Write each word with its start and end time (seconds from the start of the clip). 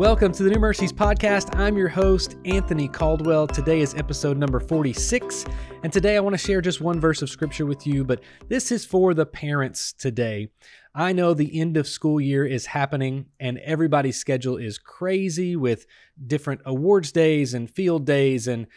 Welcome 0.00 0.32
to 0.32 0.42
the 0.42 0.48
New 0.48 0.58
Mercies 0.58 0.94
Podcast. 0.94 1.54
I'm 1.58 1.76
your 1.76 1.90
host, 1.90 2.36
Anthony 2.46 2.88
Caldwell. 2.88 3.46
Today 3.46 3.80
is 3.80 3.94
episode 3.96 4.38
number 4.38 4.58
46. 4.58 5.44
And 5.82 5.92
today 5.92 6.16
I 6.16 6.20
want 6.20 6.32
to 6.32 6.38
share 6.38 6.62
just 6.62 6.80
one 6.80 6.98
verse 6.98 7.20
of 7.20 7.28
scripture 7.28 7.66
with 7.66 7.86
you, 7.86 8.02
but 8.02 8.22
this 8.48 8.72
is 8.72 8.86
for 8.86 9.12
the 9.12 9.26
parents 9.26 9.92
today. 9.92 10.48
I 10.94 11.12
know 11.12 11.34
the 11.34 11.60
end 11.60 11.76
of 11.76 11.86
school 11.86 12.18
year 12.18 12.46
is 12.46 12.64
happening 12.64 13.26
and 13.38 13.58
everybody's 13.58 14.18
schedule 14.18 14.56
is 14.56 14.78
crazy 14.78 15.54
with 15.54 15.84
different 16.26 16.62
awards 16.64 17.12
days 17.12 17.52
and 17.52 17.70
field 17.70 18.06
days 18.06 18.48
and 18.48 18.68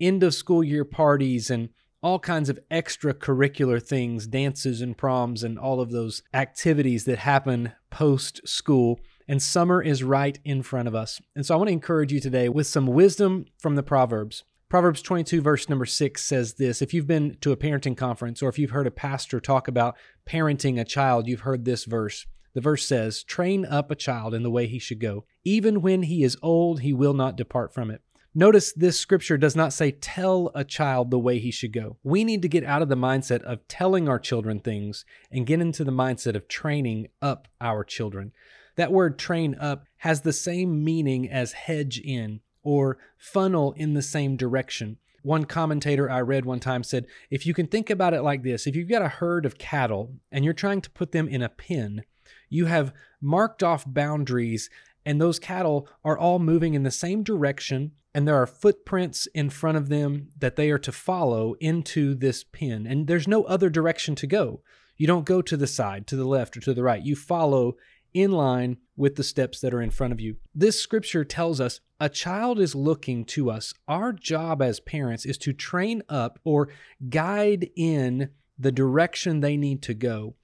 end 0.00 0.22
of 0.22 0.32
school 0.32 0.64
year 0.64 0.86
parties 0.86 1.50
and 1.50 1.68
all 2.02 2.18
kinds 2.18 2.48
of 2.48 2.58
extracurricular 2.70 3.86
things, 3.86 4.26
dances 4.26 4.80
and 4.80 4.96
proms, 4.96 5.42
and 5.42 5.58
all 5.58 5.82
of 5.82 5.90
those 5.90 6.22
activities 6.32 7.04
that 7.04 7.18
happen 7.18 7.72
post 7.90 8.40
school 8.48 8.98
and 9.30 9.40
summer 9.40 9.80
is 9.80 10.02
right 10.02 10.40
in 10.44 10.60
front 10.60 10.88
of 10.88 10.94
us. 10.96 11.20
And 11.36 11.46
so 11.46 11.54
I 11.54 11.56
want 11.56 11.68
to 11.68 11.72
encourage 11.72 12.12
you 12.12 12.18
today 12.18 12.48
with 12.48 12.66
some 12.66 12.88
wisdom 12.88 13.44
from 13.60 13.76
the 13.76 13.82
Proverbs. 13.84 14.42
Proverbs 14.68 15.02
22, 15.02 15.40
verse 15.40 15.68
number 15.68 15.86
6 15.86 16.20
says 16.20 16.54
this 16.54 16.82
If 16.82 16.92
you've 16.92 17.06
been 17.06 17.36
to 17.40 17.52
a 17.52 17.56
parenting 17.56 17.96
conference 17.96 18.42
or 18.42 18.48
if 18.48 18.58
you've 18.58 18.72
heard 18.72 18.88
a 18.88 18.90
pastor 18.90 19.38
talk 19.38 19.68
about 19.68 19.96
parenting 20.28 20.80
a 20.80 20.84
child, 20.84 21.28
you've 21.28 21.42
heard 21.42 21.64
this 21.64 21.84
verse. 21.84 22.26
The 22.54 22.60
verse 22.60 22.84
says, 22.84 23.22
Train 23.22 23.64
up 23.64 23.92
a 23.92 23.94
child 23.94 24.34
in 24.34 24.42
the 24.42 24.50
way 24.50 24.66
he 24.66 24.80
should 24.80 24.98
go. 24.98 25.26
Even 25.44 25.80
when 25.80 26.02
he 26.02 26.24
is 26.24 26.36
old, 26.42 26.80
he 26.80 26.92
will 26.92 27.14
not 27.14 27.36
depart 27.36 27.72
from 27.72 27.92
it. 27.92 28.02
Notice 28.34 28.72
this 28.72 28.98
scripture 28.98 29.38
does 29.38 29.54
not 29.54 29.72
say 29.72 29.92
tell 29.92 30.50
a 30.56 30.64
child 30.64 31.12
the 31.12 31.20
way 31.20 31.38
he 31.38 31.52
should 31.52 31.72
go. 31.72 31.98
We 32.02 32.24
need 32.24 32.42
to 32.42 32.48
get 32.48 32.64
out 32.64 32.82
of 32.82 32.88
the 32.88 32.96
mindset 32.96 33.42
of 33.42 33.66
telling 33.68 34.08
our 34.08 34.18
children 34.18 34.58
things 34.58 35.04
and 35.30 35.46
get 35.46 35.60
into 35.60 35.84
the 35.84 35.92
mindset 35.92 36.34
of 36.34 36.48
training 36.48 37.08
up 37.22 37.46
our 37.60 37.84
children. 37.84 38.32
That 38.80 38.92
word 38.92 39.18
train 39.18 39.56
up 39.60 39.84
has 39.98 40.22
the 40.22 40.32
same 40.32 40.82
meaning 40.82 41.28
as 41.30 41.52
hedge 41.52 42.00
in 42.00 42.40
or 42.62 42.96
funnel 43.18 43.74
in 43.76 43.92
the 43.92 44.00
same 44.00 44.38
direction. 44.38 44.96
One 45.22 45.44
commentator 45.44 46.10
I 46.10 46.22
read 46.22 46.46
one 46.46 46.60
time 46.60 46.82
said, 46.82 47.04
if 47.28 47.44
you 47.44 47.52
can 47.52 47.66
think 47.66 47.90
about 47.90 48.14
it 48.14 48.22
like 48.22 48.42
this, 48.42 48.66
if 48.66 48.74
you've 48.74 48.88
got 48.88 49.02
a 49.02 49.08
herd 49.08 49.44
of 49.44 49.58
cattle 49.58 50.14
and 50.32 50.46
you're 50.46 50.54
trying 50.54 50.80
to 50.80 50.90
put 50.92 51.12
them 51.12 51.28
in 51.28 51.42
a 51.42 51.50
pen, 51.50 52.04
you 52.48 52.64
have 52.64 52.94
marked 53.20 53.62
off 53.62 53.84
boundaries 53.86 54.70
and 55.04 55.20
those 55.20 55.38
cattle 55.38 55.86
are 56.02 56.16
all 56.16 56.38
moving 56.38 56.72
in 56.72 56.82
the 56.82 56.90
same 56.90 57.22
direction 57.22 57.92
and 58.14 58.26
there 58.26 58.40
are 58.40 58.46
footprints 58.46 59.26
in 59.34 59.50
front 59.50 59.76
of 59.76 59.90
them 59.90 60.30
that 60.38 60.56
they 60.56 60.70
are 60.70 60.78
to 60.78 60.90
follow 60.90 61.52
into 61.60 62.14
this 62.14 62.44
pen 62.44 62.86
and 62.86 63.08
there's 63.08 63.28
no 63.28 63.44
other 63.44 63.68
direction 63.68 64.14
to 64.14 64.26
go 64.26 64.62
you 64.96 65.06
don't 65.06 65.24
go 65.24 65.40
to 65.40 65.56
the 65.56 65.66
side 65.66 66.06
to 66.06 66.16
the 66.16 66.26
left 66.26 66.56
or 66.56 66.60
to 66.60 66.74
the 66.74 66.82
right 66.82 67.04
you 67.04 67.16
follow 67.16 67.76
in 68.14 68.32
line 68.32 68.78
with 68.96 69.16
the 69.16 69.24
steps 69.24 69.60
that 69.60 69.72
are 69.72 69.82
in 69.82 69.90
front 69.90 70.12
of 70.12 70.20
you. 70.20 70.36
This 70.54 70.80
scripture 70.80 71.24
tells 71.24 71.60
us 71.60 71.80
a 71.98 72.08
child 72.08 72.58
is 72.58 72.74
looking 72.74 73.24
to 73.26 73.50
us. 73.50 73.74
Our 73.88 74.12
job 74.12 74.62
as 74.62 74.80
parents 74.80 75.24
is 75.24 75.38
to 75.38 75.52
train 75.52 76.02
up 76.08 76.38
or 76.44 76.68
guide 77.08 77.70
in 77.76 78.30
the 78.58 78.72
direction 78.72 79.40
they 79.40 79.56
need 79.56 79.82
to 79.82 79.94
go. 79.94 80.34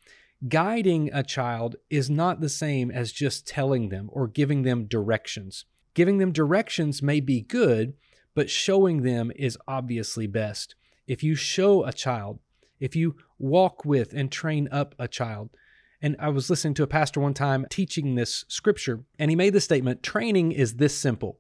Guiding 0.49 1.11
a 1.13 1.23
child 1.23 1.77
is 1.89 2.11
not 2.11 2.41
the 2.41 2.49
same 2.49 2.91
as 2.91 3.13
just 3.13 3.47
telling 3.47 3.89
them 3.89 4.09
or 4.13 4.29
giving 4.29 4.63
them 4.63 4.85
directions. 4.87 5.65
Giving 5.95 6.19
them 6.19 6.33
directions 6.33 7.03
may 7.03 7.21
be 7.21 7.41
good, 7.41 7.95
but 8.35 8.51
showing 8.51 9.03
them 9.03 9.33
is 9.35 9.57
obviously 9.67 10.27
best. 10.27 10.75
If 11.07 11.23
you 11.23 11.35
show 11.35 11.85
a 11.85 11.93
child, 11.93 12.39
if 12.81 12.95
you 12.95 13.17
walk 13.39 13.85
with 13.85 14.13
and 14.13 14.31
train 14.31 14.69
up 14.71 14.95
a 14.99 15.09
child, 15.09 15.51
and 16.01 16.17
I 16.19 16.29
was 16.29 16.51
listening 16.51 16.75
to 16.75 16.83
a 16.83 16.89
pastor 16.89 17.21
one 17.21 17.35
time 17.35 17.67
teaching 17.71 18.15
this 18.15 18.45
scripture, 18.49 19.05
and 19.19 19.31
he 19.31 19.37
made 19.37 19.53
the 19.53 19.61
statement 19.61 20.03
training 20.03 20.53
is 20.53 20.75
this 20.75 20.97
simple. 20.97 21.39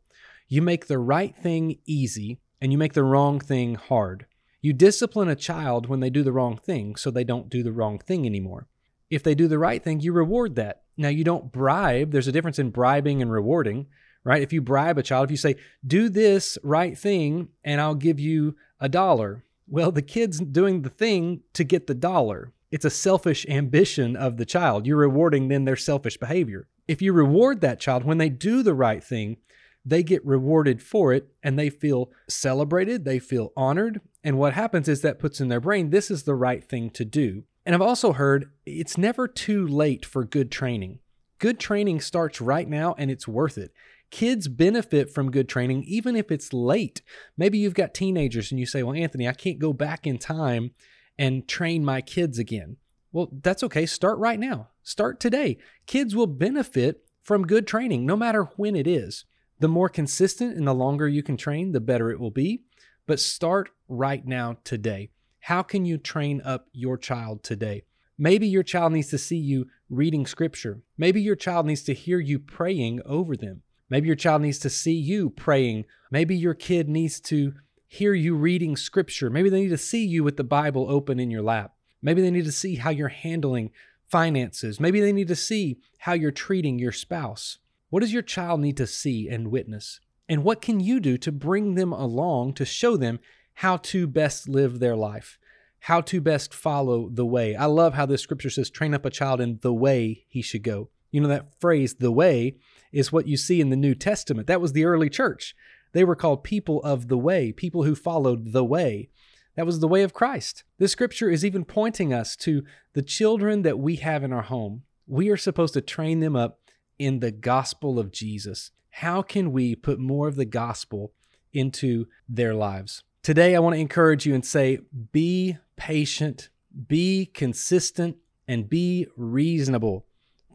You 0.48 0.62
make 0.62 0.86
the 0.86 0.98
right 0.98 1.36
thing 1.36 1.78
easy, 1.86 2.38
and 2.60 2.72
you 2.72 2.78
make 2.78 2.94
the 2.94 3.04
wrong 3.04 3.40
thing 3.40 3.74
hard. 3.74 4.26
You 4.62 4.72
discipline 4.72 5.28
a 5.28 5.36
child 5.36 5.88
when 5.88 6.00
they 6.00 6.10
do 6.10 6.22
the 6.22 6.32
wrong 6.32 6.56
thing 6.56 6.96
so 6.96 7.10
they 7.10 7.24
don't 7.24 7.48
do 7.48 7.62
the 7.62 7.72
wrong 7.72 7.98
thing 7.98 8.26
anymore. 8.26 8.66
If 9.10 9.22
they 9.22 9.34
do 9.34 9.46
the 9.46 9.58
right 9.58 9.82
thing, 9.82 10.00
you 10.00 10.12
reward 10.12 10.56
that. 10.56 10.82
Now, 10.96 11.08
you 11.08 11.22
don't 11.22 11.52
bribe. 11.52 12.10
There's 12.10 12.28
a 12.28 12.32
difference 12.32 12.58
in 12.58 12.70
bribing 12.70 13.22
and 13.22 13.30
rewarding, 13.30 13.86
right? 14.24 14.42
If 14.42 14.52
you 14.52 14.60
bribe 14.60 14.98
a 14.98 15.02
child, 15.02 15.26
if 15.26 15.30
you 15.30 15.36
say, 15.36 15.56
do 15.86 16.08
this 16.08 16.58
right 16.62 16.98
thing 16.98 17.48
and 17.62 17.80
I'll 17.80 17.94
give 17.94 18.18
you 18.18 18.56
a 18.80 18.88
dollar, 18.88 19.44
well, 19.68 19.92
the 19.92 20.02
kid's 20.02 20.40
doing 20.40 20.82
the 20.82 20.90
thing 20.90 21.42
to 21.52 21.64
get 21.64 21.86
the 21.86 21.94
dollar. 21.94 22.52
It's 22.70 22.84
a 22.84 22.90
selfish 22.90 23.46
ambition 23.48 24.16
of 24.16 24.36
the 24.36 24.44
child. 24.44 24.86
You're 24.86 24.96
rewarding 24.96 25.48
then 25.48 25.64
their 25.64 25.76
selfish 25.76 26.16
behavior. 26.16 26.68
If 26.88 27.00
you 27.00 27.12
reward 27.12 27.60
that 27.60 27.80
child 27.80 28.04
when 28.04 28.18
they 28.18 28.28
do 28.28 28.62
the 28.62 28.74
right 28.74 29.02
thing, 29.02 29.38
they 29.84 30.02
get 30.02 30.26
rewarded 30.26 30.82
for 30.82 31.12
it 31.12 31.28
and 31.44 31.56
they 31.56 31.70
feel 31.70 32.10
celebrated, 32.28 33.04
they 33.04 33.20
feel 33.20 33.52
honored. 33.56 34.00
And 34.24 34.36
what 34.36 34.54
happens 34.54 34.88
is 34.88 35.02
that 35.02 35.20
puts 35.20 35.40
in 35.40 35.48
their 35.48 35.60
brain, 35.60 35.90
this 35.90 36.10
is 36.10 36.24
the 36.24 36.34
right 36.34 36.62
thing 36.62 36.90
to 36.90 37.04
do. 37.04 37.44
And 37.64 37.74
I've 37.74 37.82
also 37.82 38.12
heard 38.12 38.50
it's 38.64 38.98
never 38.98 39.28
too 39.28 39.66
late 39.66 40.04
for 40.04 40.24
good 40.24 40.50
training. 40.50 40.98
Good 41.38 41.60
training 41.60 42.00
starts 42.00 42.40
right 42.40 42.68
now 42.68 42.94
and 42.98 43.10
it's 43.10 43.28
worth 43.28 43.58
it. 43.58 43.72
Kids 44.10 44.48
benefit 44.48 45.10
from 45.10 45.30
good 45.30 45.48
training 45.48 45.84
even 45.84 46.16
if 46.16 46.32
it's 46.32 46.52
late. 46.52 47.02
Maybe 47.36 47.58
you've 47.58 47.74
got 47.74 47.94
teenagers 47.94 48.50
and 48.50 48.58
you 48.58 48.66
say, 48.66 48.82
Well, 48.82 48.96
Anthony, 48.96 49.28
I 49.28 49.32
can't 49.32 49.58
go 49.58 49.72
back 49.72 50.06
in 50.06 50.18
time 50.18 50.72
and 51.18 51.46
train 51.48 51.84
my 51.84 52.00
kids 52.00 52.38
again. 52.38 52.76
Well, 53.12 53.30
that's 53.42 53.62
okay. 53.62 53.86
Start 53.86 54.18
right 54.18 54.38
now. 54.38 54.68
Start 54.82 55.20
today. 55.20 55.58
Kids 55.86 56.14
will 56.14 56.26
benefit 56.26 57.04
from 57.22 57.46
good 57.46 57.66
training, 57.66 58.06
no 58.06 58.16
matter 58.16 58.44
when 58.56 58.76
it 58.76 58.86
is. 58.86 59.24
The 59.58 59.68
more 59.68 59.88
consistent 59.88 60.56
and 60.56 60.66
the 60.66 60.74
longer 60.74 61.08
you 61.08 61.22
can 61.22 61.36
train, 61.36 61.72
the 61.72 61.80
better 61.80 62.10
it 62.10 62.20
will 62.20 62.30
be. 62.30 62.62
But 63.06 63.20
start 63.20 63.70
right 63.88 64.24
now 64.26 64.58
today. 64.64 65.10
How 65.40 65.62
can 65.62 65.84
you 65.84 65.96
train 65.96 66.42
up 66.44 66.68
your 66.72 66.98
child 66.98 67.42
today? 67.42 67.84
Maybe 68.18 68.46
your 68.46 68.62
child 68.62 68.92
needs 68.92 69.08
to 69.08 69.18
see 69.18 69.36
you 69.36 69.68
reading 69.88 70.26
scripture. 70.26 70.80
Maybe 70.98 71.20
your 71.20 71.36
child 71.36 71.66
needs 71.66 71.82
to 71.84 71.94
hear 71.94 72.18
you 72.18 72.38
praying 72.38 73.00
over 73.04 73.36
them. 73.36 73.62
Maybe 73.88 74.06
your 74.08 74.16
child 74.16 74.42
needs 74.42 74.58
to 74.60 74.70
see 74.70 74.94
you 74.94 75.30
praying. 75.30 75.84
Maybe 76.10 76.34
your 76.36 76.54
kid 76.54 76.88
needs 76.88 77.20
to 77.20 77.54
hear 77.88 78.14
you 78.14 78.34
reading 78.34 78.76
scripture. 78.76 79.30
Maybe 79.30 79.48
they 79.48 79.60
need 79.60 79.68
to 79.68 79.78
see 79.78 80.04
you 80.04 80.24
with 80.24 80.36
the 80.36 80.44
Bible 80.44 80.86
open 80.88 81.20
in 81.20 81.30
your 81.30 81.42
lap. 81.42 81.74
Maybe 82.02 82.22
they 82.22 82.30
need 82.30 82.44
to 82.44 82.52
see 82.52 82.76
how 82.76 82.90
you're 82.90 83.08
handling 83.08 83.70
finances. 84.08 84.78
Maybe 84.78 85.00
they 85.00 85.12
need 85.12 85.28
to 85.28 85.36
see 85.36 85.78
how 85.98 86.12
you're 86.12 86.30
treating 86.30 86.78
your 86.78 86.92
spouse. 86.92 87.58
What 87.90 88.00
does 88.00 88.12
your 88.12 88.22
child 88.22 88.60
need 88.60 88.76
to 88.76 88.86
see 88.86 89.28
and 89.28 89.48
witness? 89.48 90.00
And 90.28 90.42
what 90.42 90.60
can 90.60 90.80
you 90.80 91.00
do 91.00 91.16
to 91.18 91.32
bring 91.32 91.74
them 91.74 91.92
along 91.92 92.54
to 92.54 92.64
show 92.64 92.96
them 92.96 93.20
how 93.54 93.76
to 93.78 94.06
best 94.06 94.48
live 94.48 94.78
their 94.78 94.96
life, 94.96 95.38
how 95.80 96.00
to 96.02 96.20
best 96.20 96.52
follow 96.52 97.08
the 97.08 97.24
way? 97.26 97.54
I 97.54 97.66
love 97.66 97.94
how 97.94 98.06
this 98.06 98.22
scripture 98.22 98.50
says, 98.50 98.70
train 98.70 98.94
up 98.94 99.04
a 99.04 99.10
child 99.10 99.40
in 99.40 99.58
the 99.62 99.72
way 99.72 100.24
he 100.28 100.42
should 100.42 100.62
go. 100.62 100.90
You 101.12 101.20
know, 101.20 101.28
that 101.28 101.58
phrase, 101.60 101.94
the 101.94 102.12
way, 102.12 102.56
is 102.92 103.12
what 103.12 103.28
you 103.28 103.36
see 103.36 103.60
in 103.60 103.70
the 103.70 103.76
New 103.76 103.94
Testament. 103.94 104.48
That 104.48 104.60
was 104.60 104.72
the 104.72 104.84
early 104.84 105.08
church. 105.08 105.54
They 105.96 106.04
were 106.04 106.14
called 106.14 106.44
people 106.44 106.82
of 106.82 107.08
the 107.08 107.16
way, 107.16 107.52
people 107.52 107.84
who 107.84 107.94
followed 107.94 108.52
the 108.52 108.62
way. 108.62 109.08
That 109.54 109.64
was 109.64 109.80
the 109.80 109.88
way 109.88 110.02
of 110.02 110.12
Christ. 110.12 110.62
This 110.76 110.92
scripture 110.92 111.30
is 111.30 111.42
even 111.42 111.64
pointing 111.64 112.12
us 112.12 112.36
to 112.36 112.64
the 112.92 113.00
children 113.00 113.62
that 113.62 113.78
we 113.78 113.96
have 113.96 114.22
in 114.22 114.30
our 114.30 114.42
home. 114.42 114.82
We 115.06 115.30
are 115.30 115.38
supposed 115.38 115.72
to 115.72 115.80
train 115.80 116.20
them 116.20 116.36
up 116.36 116.60
in 116.98 117.20
the 117.20 117.30
gospel 117.30 117.98
of 117.98 118.12
Jesus. 118.12 118.72
How 118.90 119.22
can 119.22 119.52
we 119.52 119.74
put 119.74 119.98
more 119.98 120.28
of 120.28 120.36
the 120.36 120.44
gospel 120.44 121.14
into 121.54 122.08
their 122.28 122.52
lives? 122.52 123.02
Today, 123.22 123.56
I 123.56 123.60
want 123.60 123.76
to 123.76 123.80
encourage 123.80 124.26
you 124.26 124.34
and 124.34 124.44
say 124.44 124.80
be 125.12 125.56
patient, 125.76 126.50
be 126.88 127.24
consistent, 127.24 128.16
and 128.46 128.68
be 128.68 129.06
reasonable. 129.16 130.04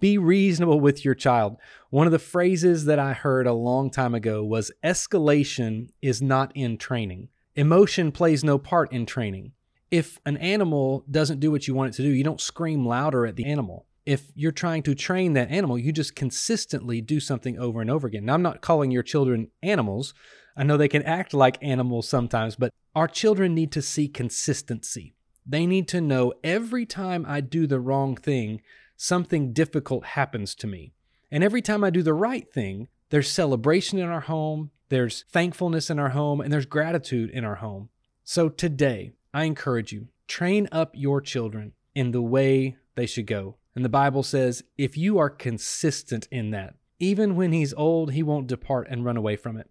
Be 0.02 0.18
reasonable 0.18 0.80
with 0.80 1.06
your 1.06 1.14
child. 1.14 1.58
One 1.92 2.08
of 2.08 2.12
the 2.12 2.18
phrases 2.18 2.86
that 2.86 2.98
I 2.98 3.14
heard 3.14 3.46
a 3.46 3.54
long 3.54 3.92
time 3.92 4.16
ago 4.16 4.44
was 4.44 4.72
escalation 4.84 5.90
is 6.02 6.24
not 6.24 6.52
in 6.56 6.80
training. 6.80 7.30
Emotion 7.56 8.12
plays 8.12 8.44
no 8.44 8.58
part 8.58 8.92
in 8.92 9.06
training. 9.06 9.52
If 9.92 10.20
an 10.26 10.38
animal 10.38 11.06
doesn't 11.12 11.40
do 11.40 11.52
what 11.52 11.68
you 11.68 11.76
want 11.76 11.94
it 11.94 11.98
to 11.98 12.02
do, 12.02 12.10
you 12.10 12.24
don't 12.24 12.42
scream 12.42 12.84
louder 12.84 13.28
at 13.28 13.36
the 13.36 13.46
animal. 13.46 13.86
If 14.04 14.32
you're 14.34 14.52
trying 14.52 14.82
to 14.84 14.96
train 14.96 15.34
that 15.34 15.52
animal, 15.52 15.78
you 15.78 15.92
just 15.92 16.16
consistently 16.16 17.00
do 17.00 17.20
something 17.20 17.60
over 17.60 17.80
and 17.80 17.92
over 17.92 18.08
again. 18.08 18.26
Now, 18.26 18.34
I'm 18.34 18.42
not 18.42 18.62
calling 18.62 18.90
your 18.90 19.04
children 19.04 19.52
animals. 19.62 20.16
I 20.58 20.64
know 20.64 20.78
they 20.78 20.88
can 20.88 21.04
act 21.04 21.32
like 21.32 21.60
animals 21.62 22.10
sometimes, 22.10 22.56
but 22.56 22.74
our 22.96 23.08
children 23.08 23.54
need 23.54 23.72
to 23.74 23.84
see 23.84 24.08
consistency. 24.08 25.14
They 25.46 25.68
need 25.68 25.88
to 25.90 26.02
know 26.02 26.34
every 26.44 26.88
time 26.88 27.24
I 27.28 27.42
do 27.42 27.68
the 27.68 27.80
wrong 27.80 28.16
thing, 28.16 28.62
something 29.02 29.52
difficult 29.52 30.06
happens 30.06 30.54
to 30.54 30.68
me. 30.68 30.94
And 31.32 31.44
every 31.44 31.62
time 31.62 31.84
I 31.84 31.90
do 31.90 32.04
the 32.04 32.14
right 32.14 32.48
thing, 32.52 32.88
there's 33.10 33.32
celebration 33.32 33.98
in 33.98 34.06
our 34.06 34.22
home, 34.22 34.70
there's 34.90 35.26
thankfulness 35.30 35.90
in 35.90 35.98
our 35.98 36.10
home, 36.10 36.40
and 36.40 36.54
there's 36.54 36.68
gratitude 36.68 37.32
in 37.32 37.44
our 37.44 37.56
home. 37.56 37.90
So 38.24 38.48
today, 38.48 39.14
I 39.34 39.46
encourage 39.46 39.92
you 39.92 40.10
train 40.28 40.70
up 40.72 40.92
your 40.94 41.20
children 41.20 41.74
in 41.96 42.12
the 42.12 42.22
way 42.22 42.78
they 42.96 43.08
should 43.08 43.26
go. 43.26 43.58
And 43.76 43.84
the 43.84 43.90
Bible 43.90 44.22
says 44.22 44.64
if 44.78 44.96
you 44.96 45.18
are 45.18 45.30
consistent 45.30 46.28
in 46.30 46.52
that, 46.52 46.76
Even 47.00 47.36
when 47.36 47.52
he's 47.52 47.74
old, 47.74 48.12
he 48.12 48.22
won't 48.22 48.46
depart 48.46 48.88
and 48.92 49.04
run 49.04 49.18
away 49.18 49.36
from 49.36 49.58
it. 49.58 49.68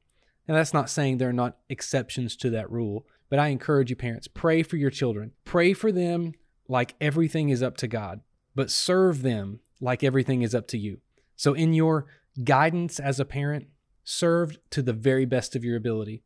And 0.49 0.57
that's 0.57 0.75
not 0.75 0.91
saying 0.91 1.19
there 1.19 1.29
are 1.29 1.33
not 1.33 1.59
exceptions 1.69 2.35
to 2.39 2.51
that 2.51 2.69
rule, 2.69 3.07
but 3.29 3.39
I 3.39 3.49
encourage 3.49 3.89
you, 3.89 3.95
parents, 3.95 4.27
pray 4.27 4.65
for 4.65 4.77
your 4.77 4.91
children. 4.91 5.31
Pray 5.45 5.73
for 5.73 5.93
them 5.93 6.33
like 6.67 6.97
everything 7.01 7.51
is 7.51 7.63
up 7.63 7.77
to 7.77 7.87
God, 7.87 8.23
but 8.55 8.71
serve 8.71 9.23
them 9.23 9.61
like 9.81 10.05
everything 10.05 10.43
is 10.43 10.55
up 10.55 10.67
to 10.69 10.79
you. 10.79 10.99
So, 11.37 11.55
in 11.55 11.73
your 11.73 12.07
guidance 12.45 13.01
as 13.01 13.19
a 13.19 13.25
parent, 13.25 13.69
serve 14.05 14.59
to 14.71 14.83
the 14.83 14.93
very 14.93 15.25
best 15.25 15.57
of 15.57 15.65
your 15.65 15.77
ability. 15.77 16.23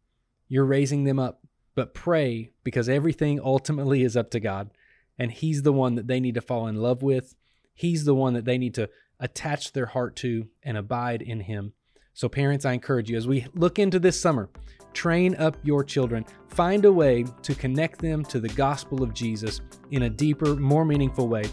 You're 0.48 0.64
raising 0.64 1.04
them 1.04 1.18
up, 1.18 1.42
but 1.74 1.94
pray 1.94 2.50
because 2.62 2.88
everything 2.88 3.40
ultimately 3.40 4.02
is 4.02 4.16
up 4.16 4.30
to 4.32 4.40
God, 4.40 4.70
and 5.18 5.30
He's 5.30 5.62
the 5.62 5.72
one 5.72 5.94
that 5.94 6.06
they 6.06 6.20
need 6.20 6.34
to 6.34 6.40
fall 6.40 6.66
in 6.66 6.76
love 6.76 7.02
with. 7.02 7.34
He's 7.74 8.04
the 8.04 8.14
one 8.14 8.34
that 8.34 8.44
they 8.44 8.58
need 8.58 8.74
to 8.74 8.90
attach 9.20 9.72
their 9.72 9.86
heart 9.86 10.16
to 10.16 10.48
and 10.62 10.76
abide 10.76 11.22
in 11.22 11.40
Him. 11.40 11.72
So, 12.12 12.28
parents, 12.28 12.64
I 12.64 12.72
encourage 12.72 13.10
you 13.10 13.16
as 13.16 13.26
we 13.26 13.46
look 13.54 13.78
into 13.78 13.98
this 13.98 14.20
summer, 14.20 14.48
train 14.92 15.34
up 15.36 15.56
your 15.62 15.82
children. 15.82 16.24
Find 16.48 16.84
a 16.84 16.92
way 16.92 17.24
to 17.42 17.54
connect 17.54 18.00
them 18.00 18.24
to 18.26 18.38
the 18.38 18.48
gospel 18.48 19.02
of 19.02 19.12
Jesus 19.12 19.60
in 19.90 20.02
a 20.02 20.10
deeper, 20.10 20.54
more 20.54 20.84
meaningful 20.84 21.28
way. 21.28 21.44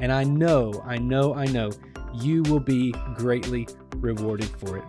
And 0.00 0.12
I 0.12 0.24
know, 0.24 0.82
I 0.86 0.96
know, 0.96 1.34
I 1.34 1.46
know 1.46 1.70
you 2.14 2.42
will 2.44 2.60
be 2.60 2.92
greatly 3.16 3.68
rewarded 3.96 4.48
for 4.58 4.78
it. 4.78 4.84